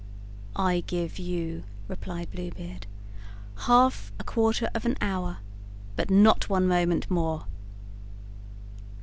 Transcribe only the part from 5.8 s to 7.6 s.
but not one moment more."